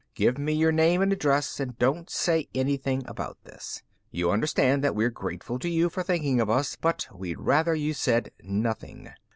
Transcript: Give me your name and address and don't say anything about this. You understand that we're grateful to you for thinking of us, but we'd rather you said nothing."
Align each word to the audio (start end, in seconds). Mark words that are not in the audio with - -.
Give 0.15 0.39
me 0.39 0.53
your 0.53 0.71
name 0.71 1.03
and 1.03 1.13
address 1.13 1.59
and 1.59 1.77
don't 1.77 2.09
say 2.09 2.49
anything 2.55 3.03
about 3.05 3.37
this. 3.43 3.83
You 4.09 4.31
understand 4.31 4.83
that 4.83 4.95
we're 4.95 5.11
grateful 5.11 5.59
to 5.59 5.69
you 5.69 5.91
for 5.91 6.01
thinking 6.01 6.41
of 6.41 6.49
us, 6.49 6.75
but 6.75 7.07
we'd 7.13 7.39
rather 7.39 7.75
you 7.75 7.93
said 7.93 8.31
nothing." 8.41 9.11